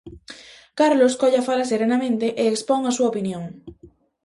[0.79, 3.43] Carlos colle a fala serenamente e expón a súa opinión.